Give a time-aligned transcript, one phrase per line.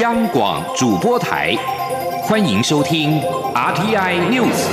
[0.00, 1.54] 央广主播台，
[2.22, 3.20] 欢迎收听
[3.54, 4.66] RTI News。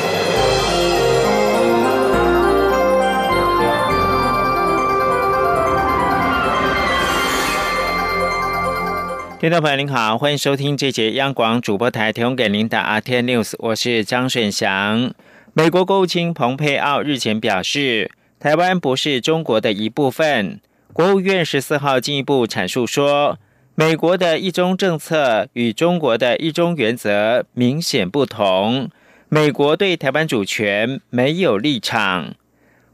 [9.42, 15.14] 听众朋友您好，欢迎收听这节央广主播台提供给您的 RTI News，我是张顺祥。
[15.52, 18.10] 美国国务卿蓬佩奥日前表示，
[18.40, 20.62] 台湾不是中国的一部分。
[20.94, 23.38] 国务院十四号进一步阐述说。
[23.80, 28.90] 美国的一中政策与中国的一中原则明显不同。
[29.30, 32.36] 美国对台湾主权没有立场。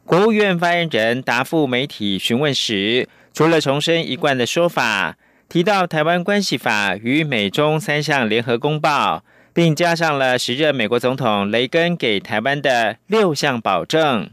[0.06, 5.18] 国务院发言人答复媒体询问时，除了重申一贯的说法，
[5.50, 9.24] 提到《台湾关系法》与美中三项联合公报，
[9.56, 14.30] 并加上了时任美国总统雷根给台湾的六项保证。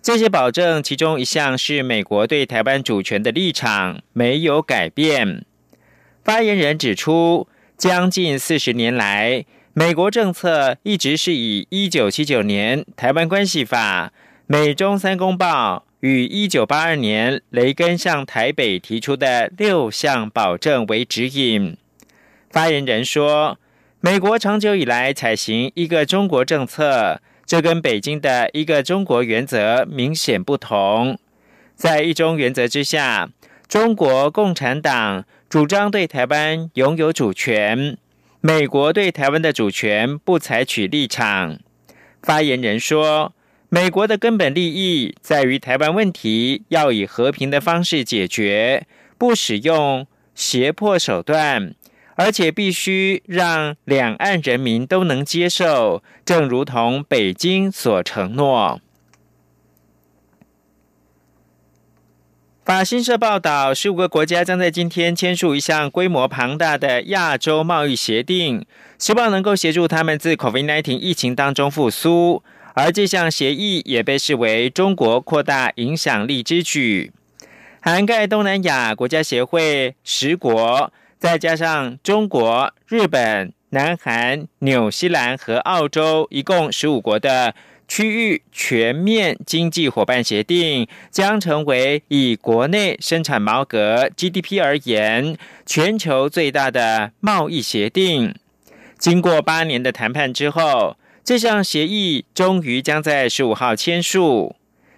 [0.00, 5.44] 这些保证其中一项是美国对台湾主权的立场没有改变。
[6.28, 14.08] 发言人指出，将近四十年来，美国政策一直是以一九七九年《台湾关系法》、
[14.46, 21.78] 美中三公报与一九八二年雷根向台北提出的六项保证为指引。
[22.50, 23.58] 发言人说，
[24.02, 31.18] 美国长久以来采行一个中国政策，这跟北京的一个中国原则明显不同。
[31.74, 33.30] 在一中原则之下，
[33.66, 35.24] 中国共产党。
[35.48, 37.96] 主张对台湾拥有主权，
[38.42, 41.58] 美国对台湾的主权不采取立场。
[42.22, 43.32] 发言人说，
[43.70, 51.74] 美国的根本利益在于台湾问题要以和平的方式解决，不使用胁迫手段，
[52.16, 58.82] 而且必须让两岸人民都能接受，正如同北京所承诺。
[62.68, 68.66] 法新社报道，十五个国家将在今天签署一项规模庞大的亚洲贸易协定，
[68.98, 72.42] 希望能够协助他们自 COVID-19 疫情当中复苏。
[72.74, 77.10] 而这项协议也被视为中国扩大影响力之举，
[77.80, 87.54] 涵盖东南亚国家协会十国，再加上中国、日本、南韩、纽西兰和澳洲，一共十五国的。
[87.88, 98.34] 区域全面经济伙伴协定将成为以国内生产毛额 GDP 而言，全球最大的贸易协定。
[98.98, 104.54] 经过八年的谈判之后，这项协议终于将在十五号签署。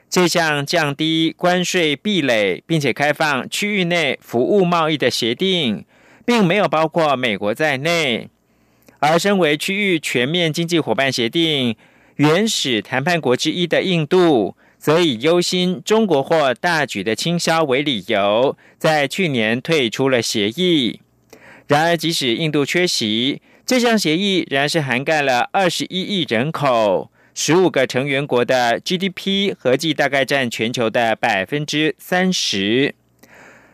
[0.09, 5.85] 这项降低关税壁垒，并且开放区域内服务贸易的协定，
[6.27, 8.29] 并没有包括美国在内。
[8.99, 11.77] 而身为区域全面经济伙伴协定。
[12.21, 21.01] 原始谈判国之一的印度，则以忧心中国或大举的倾销为理由，在去年退出了协议。
[21.67, 32.95] 然而，即使印度缺席，这项协议仍然是涵盖了二十一亿人口、十五个成员国的 GDP，合计大概占全球的百分之三十。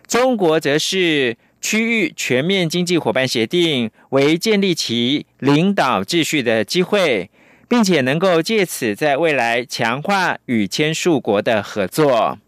[0.07, 7.29] 中国则是区域全面经济伙伴协定为建立其领导秩序的机会。
[7.69, 12.39] 并且能够借此在未来强化与签署国的合作。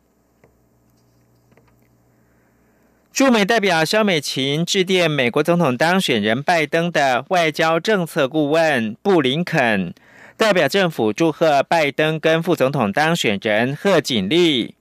[3.13, 9.93] 驻美代表肖美琴致电美国总统当选人拜登的外交政策顾问布林肯，
[10.37, 14.77] 代表政府祝贺拜登跟副总统当选人贺锦丽。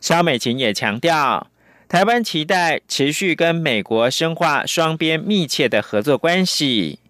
[0.00, 1.50] 肖美琴也强调，
[1.86, 7.00] 台湾期待持续跟美国深化双边密切的合作关系。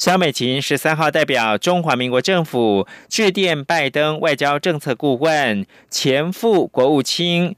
[0.00, 7.54] 肖美琴十三号代表中华民国政府致电拜登外交政策顾问、前副国务卿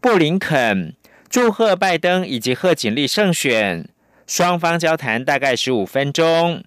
[0.00, 0.96] 布林肯，
[1.30, 3.88] 祝贺拜登以及贺锦丽胜选。
[4.26, 6.64] 双方交谈大概十五分钟。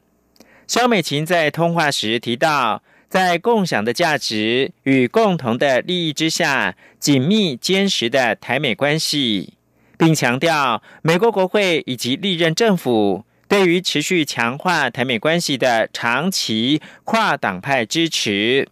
[0.65, 9.55] 肖美琴在通话时提到，在共享的价值与共同的利益之下，紧密坚实的台美关系，
[9.97, 13.25] 并强调美国国会以及历任政府。
[13.47, 18.67] 对于持续强化台美关系的长期跨党派支持，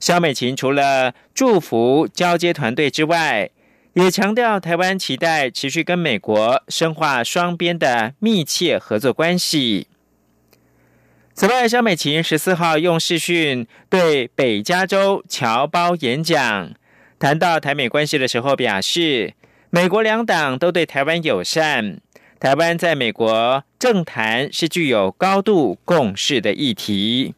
[0.00, 3.48] 肖美琴除了祝福交接团队之外，
[3.94, 9.86] 也强调台湾期待持续跟美国深化双边的密切合作关系。
[11.34, 16.74] 此外，肖美琴十四号用视讯对北加州侨胞演讲，
[17.18, 19.32] 谈到台美关系的时候，表示
[19.70, 22.01] 美国两党都对台湾友善。
[22.42, 27.36] 台湾在美国政坛是具有高度共识的议题。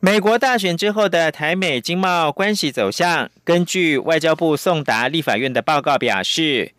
[0.00, 6.72] 美国大选之后的台美经贸关系走向，根据外交部送达立法院的报告表示，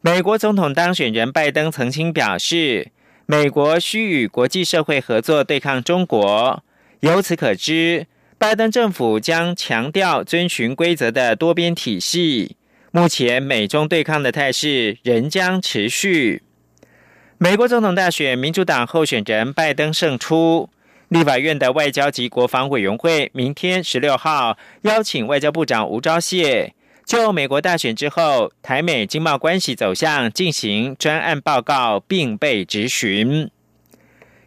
[0.00, 2.90] 美国总统当选人拜登曾经表示，
[3.26, 6.64] 美国需与国际社会合作对抗中国。
[7.00, 8.06] 由此可知，
[8.38, 12.56] 拜登政府将强调遵循规则的多边体系。
[12.94, 16.42] 目前美中对抗的态势仍将持续。
[17.38, 20.68] 美国总统大选，民主党候选人拜登胜出。
[21.08, 26.70] 立法院的外交及国防委员会明天十六号邀请外交部长吴钊燮。
[27.06, 33.50] 就美国大选之后台美经贸关系走向进行专案报告，并被质询。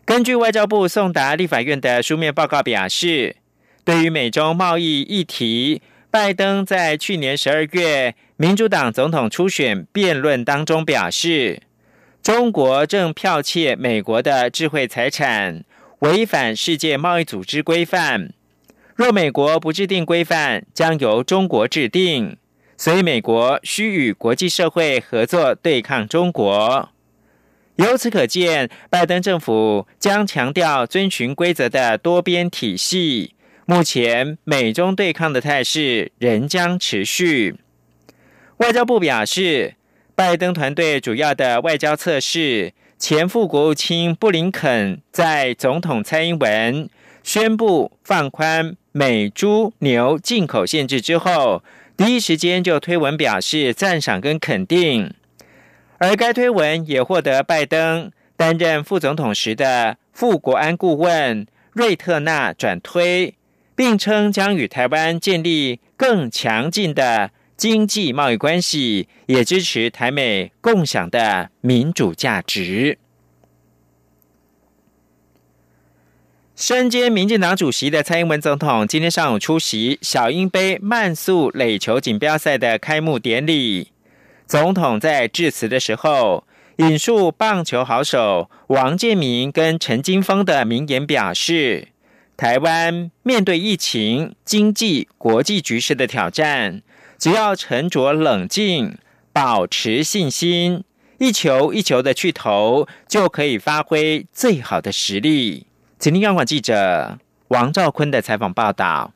[0.05, 3.37] 根据外交部送达立法院的书面报告表示，
[3.83, 5.81] 对于美中贸易议题，
[6.15, 11.61] 拜登在去年十二月民主党总统初选辩论当中表示，
[12.23, 15.65] 中国正剽窃美国的智慧财产，
[15.99, 18.31] 违反世界贸易组织规范。
[18.95, 22.37] 若美国不制定规范，将由中国制定。
[22.77, 26.87] 所以，美国需与国际社会合作对抗中国。
[27.75, 33.34] 由此可见，拜登政府将强调遵循规则的多边体系。
[33.67, 37.55] 目前，美中对抗的态势仍将持续。
[38.57, 39.73] 外交部表示，
[40.13, 46.87] 拜登团队主要的外交测试，前副国务卿布林肯在总统蔡英文
[47.23, 51.63] 宣布放宽美猪牛进口限制之后。
[51.97, 55.13] 第一时间就推文表示赞赏跟肯定，
[55.97, 63.33] 而该推文也获得拜登担任副总统时的副国安顾问瑞特纳转推，
[63.75, 72.97] 并称将与台湾建立更强劲的经济贸易关系，也支持台美共享的民主价值。
[76.55, 83.91] 身兼民进党主席的蔡英文总统今天上午出席小英杯慢速垒球锦标赛的开幕典礼。
[84.47, 86.47] 总统在致辞的时候，
[86.77, 91.89] 引述棒球好手王建民跟陈金峰的名言，表示：
[92.37, 96.81] 台湾面对疫情、经济、国际局势的挑战，
[97.17, 98.97] 只要沉着冷静，
[99.31, 100.83] 保持信心，
[101.17, 105.65] 一球一球的去投，就可以发挥最好的实力。
[105.97, 107.17] 请听央广记者
[107.47, 109.13] 王兆坤的采访报道。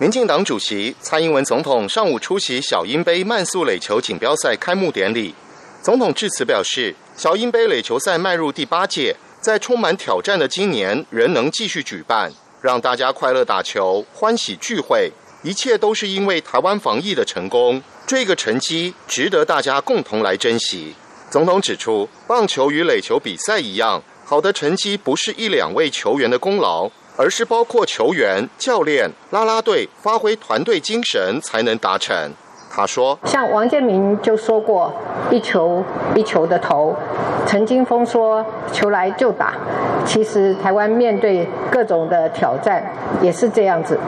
[0.00, 5.34] 民进党主席蔡英文总统上午出席小英杯慢速垒球锦标赛开幕典礼。
[5.82, 15.10] 总统致辞表示，小英杯垒球赛迈入第八届，在充满挑战的今年仍能继续举办，让大家快乐打球、欢喜聚会，
[15.42, 17.82] 一切都是因为台湾防疫的成功。
[18.06, 20.94] 这个成绩值得大家共同来珍惜。
[21.30, 24.02] 总统指出，棒球与垒球比赛一样。
[24.26, 32.32] 好的成绩不是一两位球员的功劳，而是包括球员、教练、啦啦队发挥团队精神才能达成。
[32.72, 34.94] 他说：“像王建民就说过，
[35.30, 35.82] 一球
[36.14, 36.94] 一球的投。
[37.46, 39.54] 陈金峰说，球来就打。
[40.06, 42.82] 其实台湾面对各种的挑战
[43.20, 43.98] 也是这样子，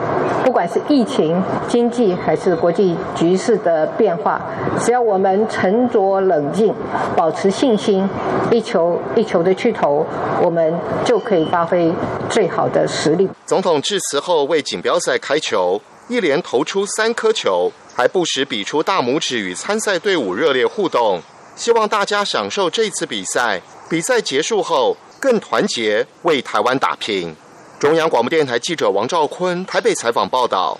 [0.43, 4.41] 不管是疫情、经济还是国际局势的变化，
[4.79, 6.73] 只要我们沉着冷静，
[7.15, 8.09] 保持信心，
[8.49, 10.05] 一球一球的去投，
[10.41, 10.73] 我们
[11.03, 11.93] 就可以发挥
[12.29, 15.79] 最好的实力。”总统致辞后为锦标赛开球，
[16.13, 17.71] 一连投出三颗球。
[17.95, 21.21] 还不时比出大拇指与参赛队伍热烈互动，
[21.55, 23.61] 希望大家享受这次比赛。
[23.87, 27.35] 比赛结束后更团结，为台湾打拼。
[27.79, 30.79] 中央广播电台记者王兆坤台北采访报道。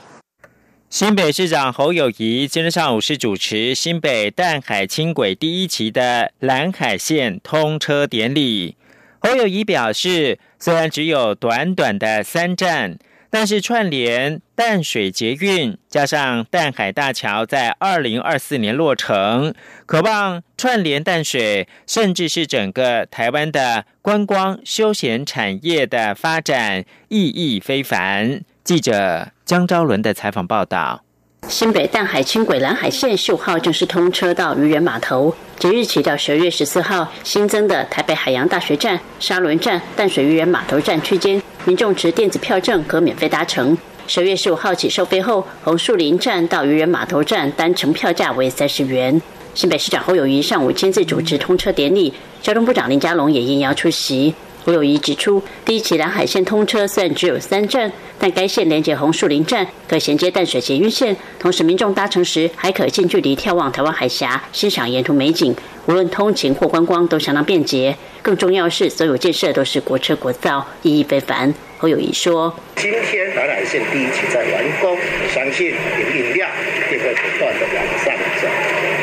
[0.90, 8.76] 新北市长侯友谊今天上午是主持新北淡海轻轨第一期的蓝海线通车典礼。
[9.20, 12.98] 侯友谊表示，虽然只有短短的三站。
[13.36, 19.56] 但是串联淡水捷运加上淡海大桥，在二零二四年落成，
[19.88, 28.42] 渴望串联淡水，甚至是整个台湾的观光休闲产业的发展，意义非凡。
[28.64, 31.04] 记者江昭伦的采访报道。
[31.50, 43.78] 新北淡海轻轨蓝海线十五号正式通车到渔人码头，即日起到十二月十四号，新增的台北海洋大学站、沙仑站、淡水渔人码头站区间，民众持电子票证可免费搭乘。
[44.06, 49.22] 十月十五号起收费后，红树林站到渔人码头站单程票价为三十元。
[49.54, 54.34] 新北市长侯友谊上午亲自主持通车典礼，交通部长林佳龙也应邀出席。
[54.64, 65.54] 胡友谊指出，第一期蓝海线通车虽然只有三站，但该线连接红树林站，可衔接淡水捷运线，同时民众搭乘时还可近距离眺望台湾海峡，欣赏沿途美景，
[65.88, 67.94] 无论通勤或观光都相当便捷。
[68.22, 71.54] 更重要是，所有建设都是国车国造，意义非凡。
[71.78, 76.50] 侯友谊说：“今天蓝海线第一期在完工，我相信营运量
[76.90, 78.48] 也会不断的往上走。”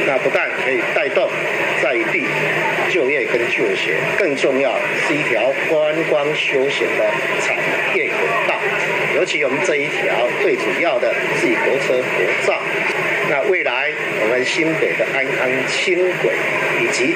[0.09, 1.29] 那不但可以带动
[3.00, 4.78] 就业跟就学，更重要
[5.09, 7.57] 是一条观光休闲的产
[7.97, 8.54] 业轨道。
[9.16, 12.61] 尤其我们这一条最主要的是以国车国造。
[13.30, 13.90] 那未来
[14.23, 16.35] 我们新北的安康轻轨
[16.83, 17.14] 以及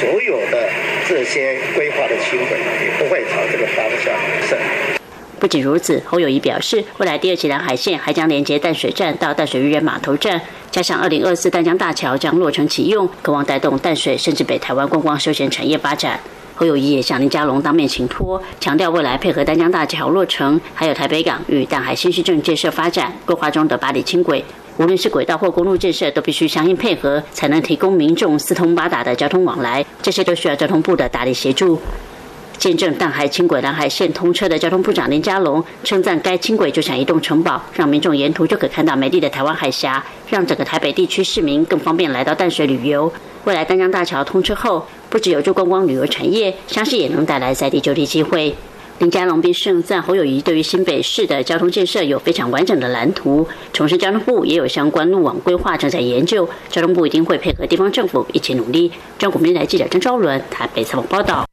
[0.00, 0.68] 所有的
[1.08, 4.12] 这些规划的轻轨，也不会朝这个方向
[4.48, 4.99] 走。
[5.40, 10.38] 不仅如此，侯友谊表示，未来第二期南海线还将连接淡水站到淡水渔人码头站，
[10.70, 16.20] 加上二零二四淡江大桥将落成启用，渴望带动淡水甚至北台湾观光休闲产业发展。
[16.54, 24.44] 侯友谊也向林佳龙当面请托，强调未来配合丹江大桥落成，还有台北港与淡海新市镇建设发展规划中的八里轻轨，
[24.76, 31.80] 无论是轨道或公路建设，都必须相应配合，才能提供民众四通八达的交通往来，这些都需要交通部的大力协助。
[32.60, 43.10] 见证淡海轻轨南海线通车的交通部长林佳龙称赞，该轻轨就像移动城堡，让民众沿途就可看到美丽的台湾海峡，让整个台北地区市民更方便来到淡水旅游。
[43.44, 48.54] 未来丹江大桥通车后，不只有助观光旅游产业，相信也能带来在地就地机会。
[48.98, 58.92] 林佳龙并盛赞侯友谊对于新北市的交通建设有非常完整的蓝图，重申交通部也有相关路网规划正在研究，交通部一定会配合地方政府一起努力。
[59.18, 61.49] 中国民台记者张昭伦台北采访报道。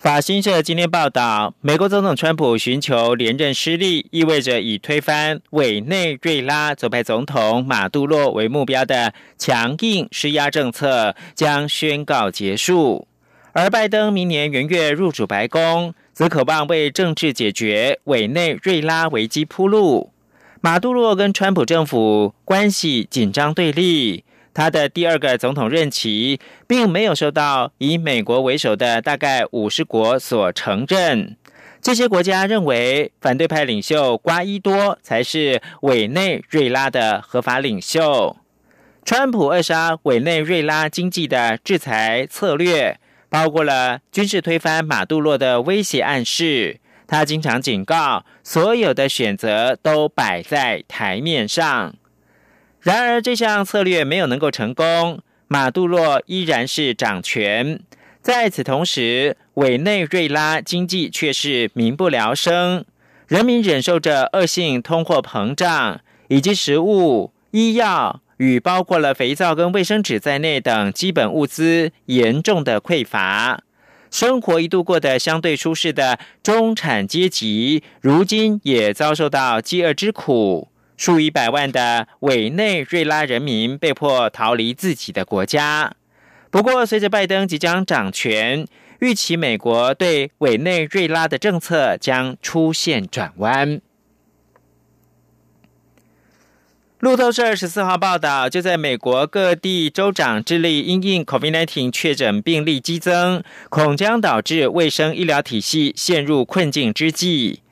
[0.00, 13.06] 法新社今天报道，美国总统川普寻求连任失利，意味着以推翻委内瑞拉左派总统马杜洛为目标的强硬施压政策将宣告结束。
[13.52, 20.10] 而拜登明年元月入主白宫，则渴望为政治解决委内瑞拉危机铺路。
[20.62, 24.24] 马杜洛跟川普政府关系紧张对立。
[24.60, 26.38] 他的第二个总统任期
[26.68, 31.34] 并没有受到以美国为首的大概五十国所承认。
[31.80, 38.36] 这些国家认为，反对派领袖瓜伊多才是委内瑞拉的合法领袖。
[39.02, 43.00] 川普扼杀委内瑞拉经济的制裁策略，
[43.30, 46.80] 包括了军事推翻马杜洛的威胁暗示。
[47.06, 51.94] 他经常警告，所有的选择都摆在台面上。
[52.82, 57.80] 然而，这项策略没有能够成功，马杜洛依然是掌权。
[58.22, 62.84] 在此同时，委内瑞拉经济却是民不聊生，
[63.28, 73.62] 人民忍受着恶性通货膨胀，以及食物、医药与包括了肥皂跟卫生纸在内等基本物资严重的匮乏。
[74.10, 80.69] 生活一度过得相对舒适的中产阶级，如今也遭受到饥饿之苦。
[81.00, 85.94] 数以百万的委内瑞拉人民被迫逃离自己的国家。
[86.50, 88.66] 不过，随着拜登即将掌权，
[88.98, 93.80] 预期美国对委内瑞拉的政策将出现转弯。
[96.98, 107.62] 路透社十四号报道，就在美国各地州长致力因应 COVID-19 确诊病例激增，恐将导致卫生医疗体系陷入困境之际。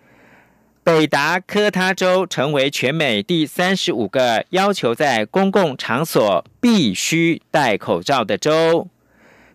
[0.88, 8.88] 北达科他州成为全美第三十五个要求在公共场所必须戴口罩的州。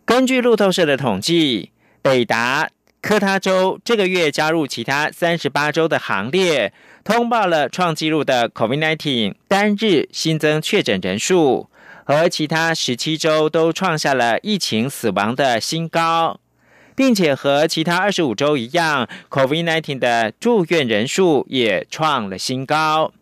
[0.06, 1.72] 根据路透社的统计，
[2.04, 2.70] 北达
[3.02, 6.72] 科他州这个月加入其他三十八州的行列，
[7.04, 11.68] 通报了创纪录的 COVID-19 单日新增确诊人数，
[12.04, 16.40] 和其他十七州都创下了疫情死亡的新高。
[16.96, 23.14] 并且和其他二十五州一样，COVID-19 的住院人数也创了新高。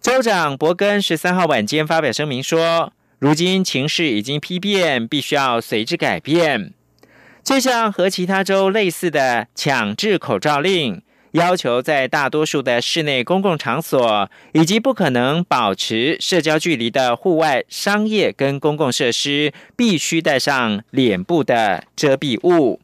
[0.00, 6.72] 州长伯根十三号晚间发表声明说：“如今情势已经批变，必须要随之改变。
[7.42, 22.80] 就像和其他州类似的强制口罩令。”要求在大多数的室内公共场所以及不可能保持社交距离的户外商业跟公共设施，必须戴上脸部的遮蔽物。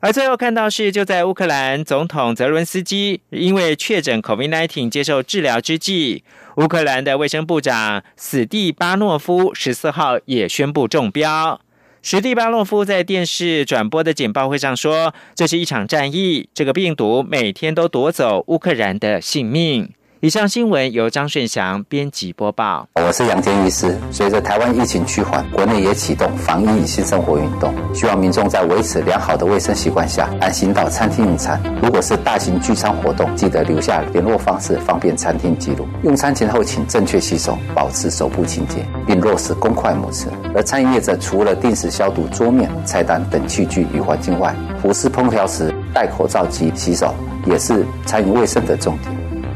[0.00, 6.24] 而最后看到是，就在乌克兰总统泽伦斯基因为确诊 COVID-19 接受治疗之际，
[6.56, 11.60] 乌克兰的卫生部长史蒂巴诺夫十四号也宣布中标。
[12.04, 19.88] 史蒂巴洛夫在电视转播的简报会上说：“这是一场战役，这个病毒每天都夺走乌克兰的性命。”
[20.24, 22.86] 以上新闻由张顺祥编辑播报。
[22.94, 23.98] 我是杨坚医师。
[24.12, 31.60] 随着台湾疫情趋缓，国内也启动防疫新生活运动，希望民众在维持良好的卫生习惯下，安心到餐厅用餐。
[31.82, 35.88] 如果是大型聚餐活动，记得留下联络方式，方便餐厅记录。
[36.04, 40.26] 用餐前后请正确洗手，保持手部清洁，并落实公筷母匙。
[40.54, 47.12] 而餐饮业者除了定时消毒桌面、菜单等器具与环境外，服侍烹调时戴口罩及洗手，
[47.44, 49.12] 也是餐饮卫生的重点。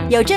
[0.09, 0.35] 有这。